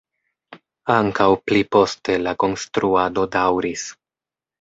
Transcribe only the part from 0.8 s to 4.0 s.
Ankaŭ pli poste la konstruado daŭris.